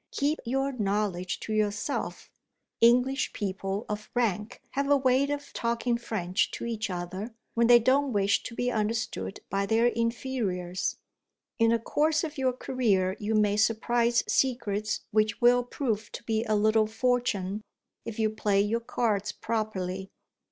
Keep 0.13 0.39
your 0.47 0.71
knowledge 0.71 1.39
to 1.41 1.53
yourself. 1.53 2.31
English 2.79 3.33
people 3.33 3.85
of 3.87 4.09
rank 4.15 4.59
have 4.71 4.89
a 4.89 4.97
way 4.97 5.29
of 5.29 5.53
talking 5.53 5.95
French 5.95 6.49
to 6.49 6.65
each 6.65 6.89
other, 6.89 7.35
when 7.53 7.67
they 7.67 7.77
don't 7.77 8.11
wish 8.11 8.41
to 8.41 8.55
be 8.55 8.71
understood 8.71 9.41
by 9.51 9.67
their 9.67 9.85
inferiors. 9.85 10.95
In 11.59 11.69
the 11.69 11.77
course 11.77 12.23
of 12.23 12.39
your 12.39 12.53
career, 12.53 13.15
you 13.19 13.35
may 13.35 13.55
surprise 13.57 14.23
secrets 14.27 15.01
which 15.11 15.39
will 15.39 15.63
prove 15.63 16.11
to 16.13 16.23
be 16.23 16.43
a 16.45 16.55
little 16.55 16.87
fortune, 16.87 17.61
if 18.03 18.17
you 18.17 18.31
play 18.31 18.59
your 18.59 18.79
cards 18.79 19.31
properly. 19.31 20.09